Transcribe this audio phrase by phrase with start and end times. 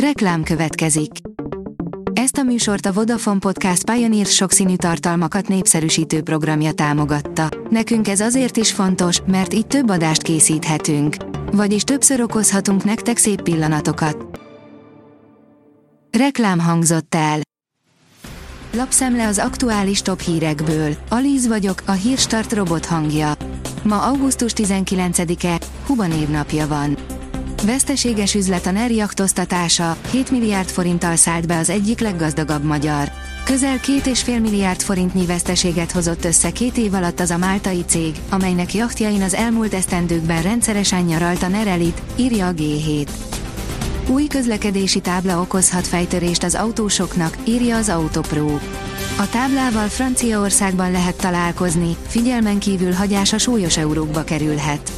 [0.00, 1.10] Reklám következik.
[2.12, 7.48] Ezt a műsort a Vodafone Podcast Pioneer sokszínű tartalmakat népszerűsítő programja támogatta.
[7.70, 11.16] Nekünk ez azért is fontos, mert így több adást készíthetünk.
[11.52, 14.40] Vagyis többször okozhatunk nektek szép pillanatokat.
[16.18, 17.40] Reklám hangzott el.
[18.72, 20.94] Lapszemle az aktuális top hírekből.
[21.08, 23.32] Alíz vagyok, a hírstart robot hangja.
[23.82, 27.15] Ma augusztus 19-e, Huba névnapja van.
[27.64, 33.10] Veszteséges üzlet a NER jachtoztatása, 7 milliárd forinttal szállt be az egyik leggazdagabb magyar.
[33.44, 37.84] Közel két és fél milliárd forintnyi veszteséget hozott össze két év alatt az a máltai
[37.86, 43.08] cég, amelynek jachtjain az elmúlt esztendőkben rendszeresen nyaralt a NER Elit, írja a G7.
[44.08, 48.58] Új közlekedési tábla okozhat fejtörést az autósoknak, írja az Autopro.
[49.18, 54.92] A táblával Franciaországban lehet találkozni, figyelmen kívül hagyása súlyos eurókba kerülhet.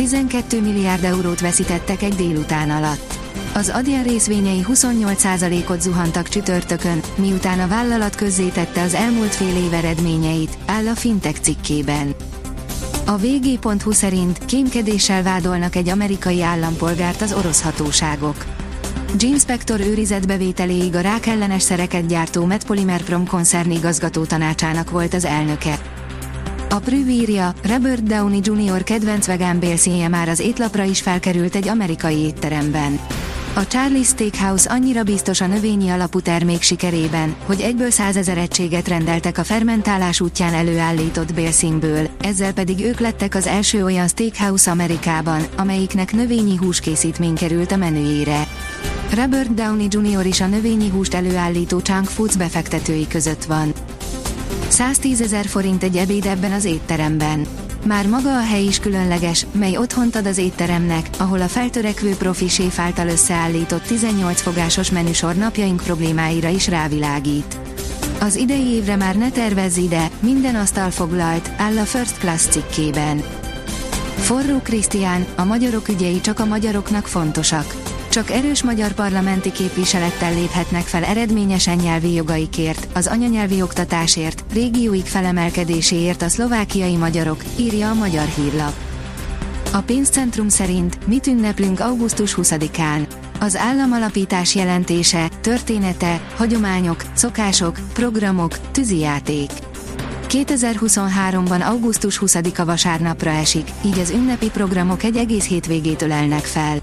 [0.00, 3.18] 12 milliárd eurót veszítettek egy délután alatt.
[3.54, 10.58] Az Adyen részvényei 28%-ot zuhantak csütörtökön, miután a vállalat közzétette az elmúlt fél év eredményeit,
[10.66, 12.14] áll a Fintech cikkében.
[13.06, 18.44] A vg.hu szerint kémkedéssel vádolnak egy amerikai állampolgárt az orosz hatóságok.
[19.18, 25.99] Gene Spector őrizetbevételéig a rákellenes szereket gyártó Metpolymer Prom koncern igazgató tanácsának volt az elnöke.
[26.72, 28.82] A Prüv írja, Robert Downey Jr.
[28.82, 33.00] kedvenc vegán bélszínje már az étlapra is felkerült egy amerikai étteremben.
[33.54, 39.38] A Charlie Steakhouse annyira biztos a növényi alapú termék sikerében, hogy egyből százezer egységet rendeltek
[39.38, 46.12] a fermentálás útján előállított bélszínből, ezzel pedig ők lettek az első olyan steakhouse Amerikában, amelyiknek
[46.12, 48.46] növényi húskészítmény került a menüjére.
[49.14, 50.26] Robert Downey Jr.
[50.26, 53.72] is a növényi húst előállító Chunk Foods befektetői között van.
[54.70, 57.46] 110 ezer forint egy ebéd ebben az étteremben.
[57.86, 62.48] Már maga a hely is különleges, mely otthont ad az étteremnek, ahol a feltörekvő profi
[62.48, 67.58] séf által összeállított 18 fogásos menüsor napjaink problémáira is rávilágít.
[68.20, 73.22] Az idei évre már ne tervezz ide, minden asztal foglalt, áll a First Class cikkében.
[74.16, 77.89] Forró Krisztián, a magyarok ügyei csak a magyaroknak fontosak.
[78.10, 86.22] Csak erős magyar parlamenti képviselettel léphetnek fel eredményesen nyelvi jogaikért, az anyanyelvi oktatásért, régióik felemelkedéséért
[86.22, 88.72] a szlovákiai magyarok, írja a Magyar Hírlap.
[89.72, 93.08] A pénzcentrum szerint mit ünneplünk augusztus 20-án?
[93.40, 99.50] Az államalapítás jelentése, története, hagyományok, szokások, programok, tűzijáték.
[100.28, 106.78] 2023-ban augusztus 20-a vasárnapra esik, így az ünnepi programok egy egész hétvégét ölelnek fel.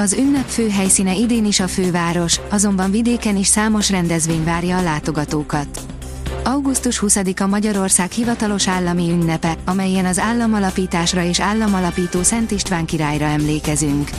[0.00, 4.82] Az ünnep fő helyszíne idén is a főváros, azonban vidéken is számos rendezvény várja a
[4.82, 5.80] látogatókat.
[6.44, 14.10] Augusztus 20-a Magyarország hivatalos állami ünnepe, amelyen az államalapításra és államalapító Szent István királyra emlékezünk.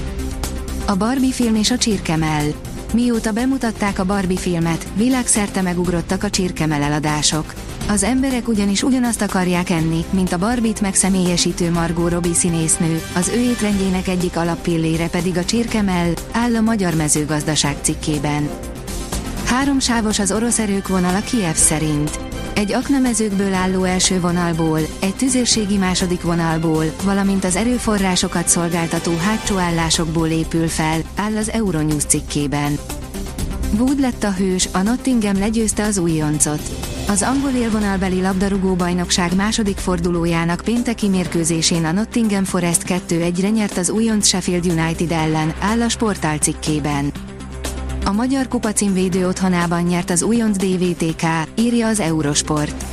[0.86, 2.52] A Barbie film és a Csirkemell.
[2.94, 7.54] Mióta bemutatták a Barbie filmet, világszerte megugrottak a Csirkemell eladások.
[7.92, 13.40] Az emberek ugyanis ugyanazt akarják enni, mint a Barbit megszemélyesítő Margot Robbie színésznő, az ő
[13.40, 18.50] étrendjének egyik alappillére pedig a csirkemell, áll a Magyar Mezőgazdaság cikkében.
[19.46, 22.20] Háromsávos az orosz erők vonal a Kiev szerint.
[22.54, 30.28] Egy aknamezőkből álló első vonalból, egy tüzérségi második vonalból, valamint az erőforrásokat szolgáltató hátsó állásokból
[30.28, 32.78] épül fel, áll az Euronews cikkében.
[33.78, 36.91] Wood lett a hős, a Nottingham legyőzte az újoncot.
[37.08, 43.90] Az angol élvonalbeli labdarúgó bajnokság második fordulójának pénteki mérkőzésén a Nottingham Forest 2-1-re nyert az
[43.90, 47.12] újonc Sheffield United ellen, áll a sportál cikkében.
[48.06, 51.24] A magyar kupa címvédő otthonában nyert az újonc DVTK,
[51.56, 52.86] írja az Eurosport.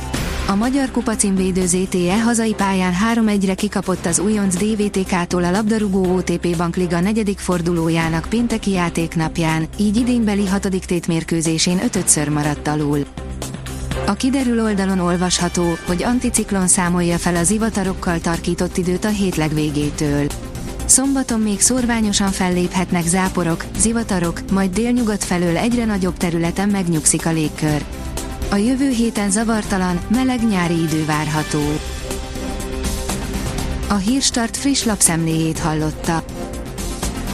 [0.47, 6.57] A magyar kupa címvédő ZTE hazai pályán 3-1-re kikapott az újonc DVTK-tól a labdarúgó OTP
[6.57, 13.05] Bankliga negyedik fordulójának pénteki játéknapján, így idénbeli hatodik tétmérkőzésén ötödször maradt alul.
[14.09, 20.27] A kiderül oldalon olvasható, hogy anticiklon számolja fel az ivatarokkal tarkított időt a hét legvégétől.
[20.85, 27.85] Szombaton még szorványosan felléphetnek záporok, zivatarok, majd délnyugat felől egyre nagyobb területen megnyugszik a légkör.
[28.51, 31.61] A jövő héten zavartalan, meleg nyári idő várható.
[33.89, 36.23] A Hírstart friss lapszemléjét hallotta.